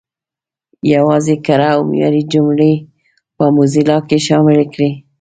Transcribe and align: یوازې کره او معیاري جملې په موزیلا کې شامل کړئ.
یوازې 0.93 1.35
کره 1.45 1.67
او 1.75 1.81
معیاري 1.89 2.23
جملې 2.31 2.73
په 3.35 3.43
موزیلا 3.55 3.97
کې 4.07 4.17
شامل 4.27 4.59
کړئ. 4.73 4.91